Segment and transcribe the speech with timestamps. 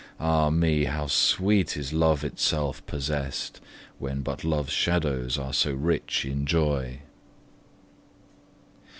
[0.19, 0.85] Ah me!
[0.85, 3.61] how sweet is love itself possessed,
[3.99, 7.01] When but love's shadows are so rich in joy!